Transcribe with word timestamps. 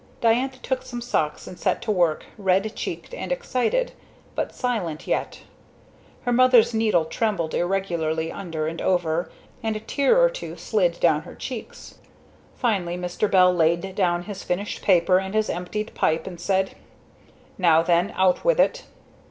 Diantha 0.19 0.57
took 0.63 0.81
some 0.81 0.99
socks 0.99 1.45
and 1.45 1.59
set 1.59 1.79
to 1.83 1.91
work, 1.91 2.25
red 2.35 2.75
checked 2.75 3.13
and 3.13 3.31
excited, 3.31 3.91
but 4.33 4.51
silent 4.55 5.05
yet. 5.05 5.41
Her 6.23 6.31
mother's 6.31 6.73
needle 6.73 7.05
trembled 7.05 7.53
irregularly 7.53 8.31
under 8.31 8.65
and 8.65 8.81
over, 8.81 9.29
and 9.61 9.75
a 9.75 9.79
tear 9.79 10.19
or 10.19 10.27
two 10.31 10.55
slid 10.57 10.99
down 10.99 11.21
her 11.21 11.35
cheeks. 11.35 11.99
Finally 12.55 12.97
Mr. 12.97 13.29
Bell 13.29 13.53
laid 13.53 13.93
down 13.93 14.23
his 14.23 14.41
finished 14.41 14.81
paper 14.81 15.19
and 15.19 15.35
his 15.35 15.51
emptied 15.51 15.93
pipe 15.93 16.25
and 16.25 16.41
said, 16.41 16.73
"Now 17.59 17.83
then. 17.83 18.11
Out 18.15 18.43
with 18.43 18.59
it." 18.59 18.85